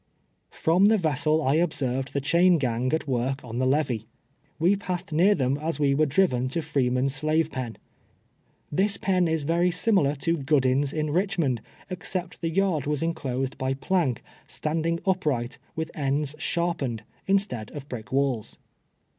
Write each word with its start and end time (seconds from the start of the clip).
Prom 0.49 0.85
the 0.85 0.97
vessel 0.97 1.43
I 1.43 1.57
ol)serv 1.57 1.99
ed 2.07 2.07
the 2.07 2.21
chain 2.21 2.57
gang 2.57 2.91
at 2.91 3.07
work 3.07 3.41
on 3.45 3.59
the 3.59 3.67
levee. 3.67 4.07
AVe 4.59 4.77
passed 4.77 5.13
near 5.13 5.35
them 5.35 5.59
as 5.59 5.79
we 5.79 5.93
were 5.93 6.07
driven 6.07 6.47
to 6.47 6.63
Freeman's 6.63 7.13
slave 7.13 7.51
pen. 7.51 7.77
This 8.71 8.97
pen 8.97 9.27
is 9.27 9.43
very 9.43 9.69
similar 9.69 10.15
to 10.15 10.37
Goodin's 10.37 10.91
in 10.91 11.11
Richmond, 11.11 11.61
ex 11.87 12.09
cept 12.09 12.41
the 12.41 12.49
yard 12.49 12.87
was 12.87 13.03
enclosed 13.03 13.57
l)y 13.61 13.75
])lank, 13.91 14.23
standing 14.47 14.99
up 15.05 15.23
right, 15.23 15.55
with 15.75 15.91
ends 15.93 16.33
sharpened, 16.39 17.03
instead 17.27 17.69
of 17.69 17.87
brick 17.87 18.11
walls. 18.11 18.57